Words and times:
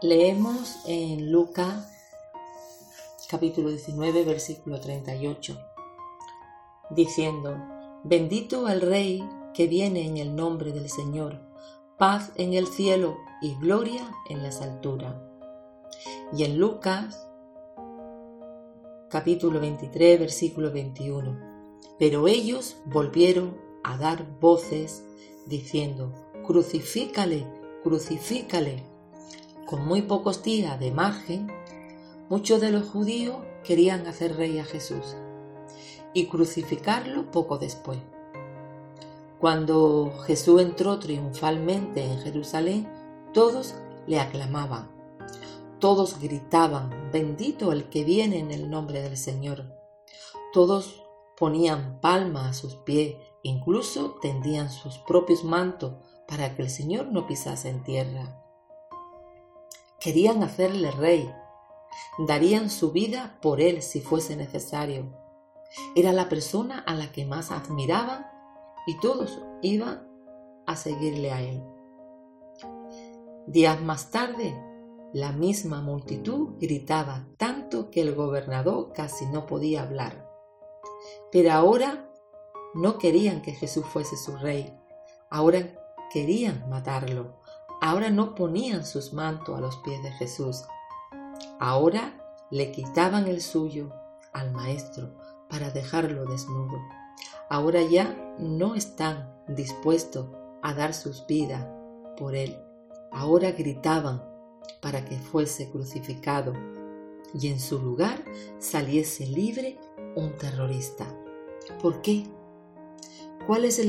Leemos 0.00 0.78
en 0.86 1.32
Lucas 1.32 1.92
capítulo 3.28 3.68
19 3.68 4.24
versículo 4.24 4.80
38, 4.80 5.58
diciendo, 6.90 7.56
Bendito 8.04 8.68
el 8.68 8.80
Rey 8.80 9.28
que 9.52 9.66
viene 9.66 10.06
en 10.06 10.16
el 10.16 10.36
nombre 10.36 10.72
del 10.72 10.88
Señor, 10.88 11.40
paz 11.98 12.30
en 12.36 12.54
el 12.54 12.68
cielo 12.68 13.18
y 13.42 13.56
gloria 13.56 14.10
en 14.30 14.42
las 14.42 14.62
alturas. 14.62 15.16
Y 16.32 16.44
en 16.44 16.58
Lucas 16.58 17.28
capítulo 19.10 19.60
23 19.60 20.20
versículo 20.20 20.72
21, 20.72 21.76
Pero 21.98 22.28
ellos 22.28 22.76
volvieron 22.86 23.58
a 23.82 23.98
dar 23.98 24.38
voces 24.38 25.04
diciendo, 25.46 26.14
Crucifícale, 26.46 27.46
crucifícale 27.82 28.97
con 29.68 29.86
muy 29.86 30.00
pocos 30.00 30.42
días 30.42 30.80
de 30.80 30.90
margen, 30.90 31.52
muchos 32.30 32.58
de 32.62 32.70
los 32.70 32.88
judíos 32.88 33.36
querían 33.62 34.06
hacer 34.06 34.34
rey 34.34 34.58
a 34.58 34.64
Jesús 34.64 35.14
y 36.14 36.26
crucificarlo 36.26 37.30
poco 37.30 37.58
después. 37.58 37.98
Cuando 39.38 40.10
Jesús 40.26 40.62
entró 40.62 40.98
triunfalmente 40.98 42.02
en 42.02 42.18
Jerusalén, 42.20 42.88
todos 43.34 43.74
le 44.06 44.18
aclamaban, 44.18 44.90
todos 45.80 46.18
gritaban, 46.18 47.10
bendito 47.12 47.70
el 47.70 47.90
que 47.90 48.04
viene 48.04 48.38
en 48.38 48.50
el 48.52 48.70
nombre 48.70 49.02
del 49.02 49.18
Señor. 49.18 49.66
Todos 50.54 51.04
ponían 51.36 52.00
palmas 52.00 52.46
a 52.46 52.54
sus 52.54 52.76
pies, 52.76 53.16
incluso 53.42 54.16
tendían 54.22 54.70
sus 54.70 54.96
propios 54.96 55.44
mantos 55.44 55.92
para 56.26 56.56
que 56.56 56.62
el 56.62 56.70
Señor 56.70 57.08
no 57.12 57.26
pisase 57.26 57.68
en 57.68 57.82
tierra. 57.82 58.47
Querían 60.00 60.44
hacerle 60.44 60.92
rey. 60.92 61.34
Darían 62.18 62.70
su 62.70 62.92
vida 62.92 63.38
por 63.42 63.60
él 63.60 63.82
si 63.82 64.00
fuese 64.00 64.36
necesario. 64.36 65.12
Era 65.96 66.12
la 66.12 66.28
persona 66.28 66.78
a 66.78 66.94
la 66.94 67.10
que 67.10 67.24
más 67.24 67.50
admiraban 67.50 68.26
y 68.86 68.98
todos 69.00 69.40
iban 69.60 70.06
a 70.66 70.76
seguirle 70.76 71.32
a 71.32 71.42
él. 71.42 71.62
Días 73.48 73.80
más 73.80 74.10
tarde, 74.10 74.54
la 75.12 75.32
misma 75.32 75.80
multitud 75.80 76.58
gritaba 76.60 77.26
tanto 77.36 77.90
que 77.90 78.02
el 78.02 78.14
gobernador 78.14 78.92
casi 78.92 79.26
no 79.26 79.46
podía 79.46 79.82
hablar. 79.82 80.30
Pero 81.32 81.52
ahora 81.52 82.08
no 82.74 82.98
querían 82.98 83.42
que 83.42 83.52
Jesús 83.52 83.84
fuese 83.86 84.16
su 84.16 84.36
rey, 84.36 84.72
ahora 85.30 85.74
querían 86.12 86.68
matarlo. 86.68 87.40
Ahora 87.80 88.10
no 88.10 88.34
ponían 88.34 88.84
sus 88.84 89.12
mantos 89.12 89.56
a 89.56 89.60
los 89.60 89.76
pies 89.78 90.02
de 90.02 90.10
Jesús. 90.12 90.64
Ahora 91.60 92.14
le 92.50 92.72
quitaban 92.72 93.28
el 93.28 93.40
suyo 93.40 93.92
al 94.32 94.50
Maestro 94.52 95.14
para 95.48 95.70
dejarlo 95.70 96.24
desnudo. 96.26 96.78
Ahora 97.48 97.82
ya 97.82 98.16
no 98.38 98.74
están 98.74 99.32
dispuestos 99.48 100.26
a 100.62 100.74
dar 100.74 100.92
sus 100.92 101.26
vidas 101.26 101.66
por 102.16 102.34
él. 102.34 102.58
Ahora 103.12 103.52
gritaban 103.52 104.22
para 104.80 105.04
que 105.04 105.16
fuese 105.16 105.70
crucificado 105.70 106.52
y 107.34 107.48
en 107.48 107.60
su 107.60 107.78
lugar 107.78 108.22
saliese 108.58 109.26
libre 109.26 109.78
un 110.16 110.36
terrorista. 110.36 111.06
¿Por 111.80 112.00
qué? 112.02 112.24
¿Cuál 113.46 113.64
es, 113.64 113.80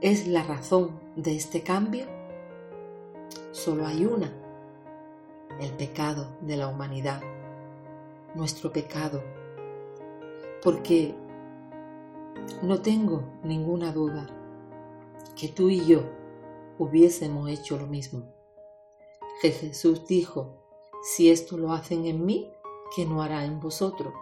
es 0.00 0.26
la 0.26 0.42
razón 0.44 1.00
de 1.16 1.36
este 1.36 1.62
cambio? 1.62 2.06
Solo 3.52 3.86
hay 3.86 4.04
una, 4.06 4.32
el 5.60 5.72
pecado 5.72 6.36
de 6.40 6.56
la 6.56 6.68
humanidad, 6.68 7.22
nuestro 8.34 8.72
pecado, 8.72 9.22
porque 10.62 11.14
no 12.62 12.80
tengo 12.80 13.22
ninguna 13.44 13.92
duda 13.92 14.26
que 15.36 15.48
tú 15.48 15.68
y 15.68 15.84
yo 15.84 16.02
hubiésemos 16.78 17.48
hecho 17.50 17.78
lo 17.78 17.86
mismo. 17.86 18.24
Que 19.40 19.50
Jesús 19.50 20.06
dijo, 20.06 20.64
si 21.02 21.30
esto 21.30 21.56
lo 21.56 21.72
hacen 21.72 22.06
en 22.06 22.24
mí, 22.24 22.50
¿qué 22.94 23.04
no 23.04 23.22
hará 23.22 23.44
en 23.44 23.60
vosotros? 23.60 24.12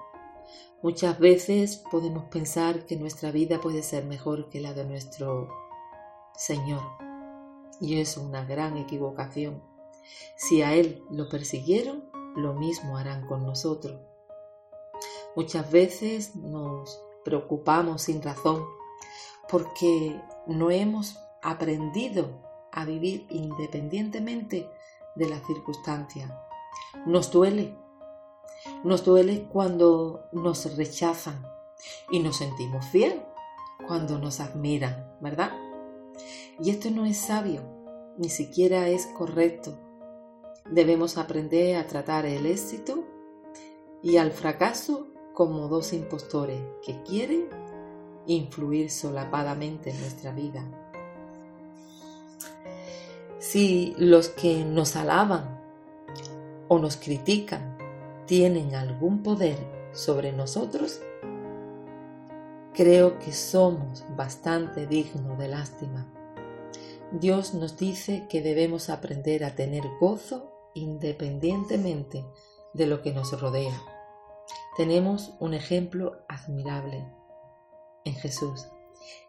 Muchas 0.82 1.18
veces 1.18 1.84
podemos 1.90 2.24
pensar 2.24 2.86
que 2.86 2.96
nuestra 2.96 3.30
vida 3.30 3.60
puede 3.60 3.82
ser 3.82 4.04
mejor 4.06 4.48
que 4.48 4.60
la 4.60 4.72
de 4.72 4.84
nuestro 4.84 5.48
Señor 6.34 7.09
y 7.80 8.00
es 8.00 8.16
una 8.16 8.44
gran 8.44 8.76
equivocación. 8.76 9.62
Si 10.36 10.62
a 10.62 10.74
Él 10.74 11.02
lo 11.10 11.28
persiguieron, 11.28 12.10
lo 12.36 12.54
mismo 12.54 12.96
harán 12.96 13.26
con 13.26 13.44
nosotros. 13.44 14.00
Muchas 15.36 15.70
veces 15.70 16.36
nos 16.36 17.00
preocupamos 17.24 18.02
sin 18.02 18.22
razón 18.22 18.64
porque 19.48 20.20
no 20.46 20.70
hemos 20.70 21.18
aprendido 21.42 22.28
a 22.72 22.84
vivir 22.84 23.26
independientemente 23.30 24.68
de 25.16 25.28
las 25.28 25.44
circunstancias. 25.46 26.30
Nos 27.06 27.30
duele, 27.30 27.76
nos 28.84 29.04
duele 29.04 29.48
cuando 29.52 30.28
nos 30.32 30.76
rechazan 30.76 31.44
y 32.10 32.20
nos 32.20 32.36
sentimos 32.36 32.90
bien 32.92 33.24
cuando 33.86 34.18
nos 34.18 34.40
admiran, 34.40 35.16
¿verdad? 35.20 35.52
Y 36.60 36.70
esto 36.70 36.90
no 36.90 37.06
es 37.06 37.16
sabio, 37.16 37.62
ni 38.18 38.28
siquiera 38.28 38.88
es 38.88 39.06
correcto. 39.06 39.78
Debemos 40.70 41.18
aprender 41.18 41.76
a 41.76 41.86
tratar 41.86 42.26
el 42.26 42.46
éxito 42.46 43.04
y 44.02 44.16
al 44.18 44.30
fracaso 44.30 45.08
como 45.34 45.68
dos 45.68 45.92
impostores 45.92 46.60
que 46.84 47.02
quieren 47.02 47.48
influir 48.26 48.90
solapadamente 48.90 49.90
en 49.90 50.00
nuestra 50.00 50.32
vida. 50.32 50.64
Si 53.38 53.94
los 53.96 54.28
que 54.28 54.64
nos 54.64 54.96
alaban 54.96 55.60
o 56.68 56.78
nos 56.78 56.96
critican 56.96 57.78
tienen 58.26 58.74
algún 58.74 59.22
poder 59.22 59.56
sobre 59.92 60.30
nosotros, 60.30 61.00
creo 62.80 63.18
que 63.18 63.30
somos 63.34 64.06
bastante 64.16 64.86
dignos 64.86 65.36
de 65.36 65.48
lástima. 65.48 66.10
Dios 67.12 67.52
nos 67.52 67.76
dice 67.76 68.26
que 68.30 68.40
debemos 68.40 68.88
aprender 68.88 69.44
a 69.44 69.54
tener 69.54 69.82
gozo 70.00 70.50
independientemente 70.72 72.24
de 72.72 72.86
lo 72.86 73.02
que 73.02 73.12
nos 73.12 73.38
rodea. 73.38 73.78
Tenemos 74.78 75.34
un 75.40 75.52
ejemplo 75.52 76.24
admirable 76.26 77.06
en 78.06 78.14
Jesús. 78.14 78.68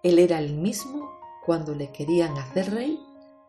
Él 0.01 0.19
era 0.19 0.39
el 0.39 0.53
mismo 0.53 1.11
cuando 1.45 1.75
le 1.75 1.91
querían 1.91 2.37
hacer 2.37 2.73
rey 2.73 2.97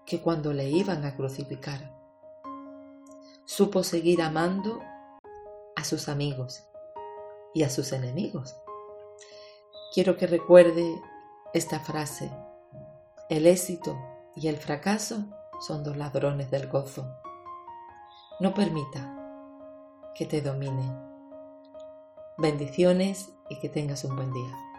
que 0.05 0.21
cuando 0.21 0.53
le 0.53 0.69
iban 0.69 1.05
a 1.05 1.15
crucificar. 1.15 1.97
Supo 3.45 3.85
seguir 3.85 4.21
amando 4.21 4.81
a 5.77 5.85
sus 5.85 6.09
amigos 6.09 6.65
y 7.55 7.63
a 7.63 7.71
sus 7.71 7.93
enemigos. 7.93 8.57
Quiero 9.93 10.17
que 10.17 10.27
recuerde 10.27 11.03
esta 11.53 11.79
frase. 11.79 12.31
El 13.29 13.47
éxito 13.47 13.95
y 14.35 14.49
el 14.49 14.57
fracaso 14.57 15.27
son 15.61 15.85
dos 15.85 15.99
ladrones 15.99 16.51
del 16.51 16.67
gozo. 16.69 17.15
No 18.41 18.55
permita 18.55 19.15
que 20.15 20.25
te 20.25 20.41
domine. 20.41 20.91
Bendiciones 22.39 23.35
y 23.51 23.59
que 23.61 23.69
tengas 23.69 24.05
un 24.05 24.17
buen 24.17 24.33
día. 24.33 24.72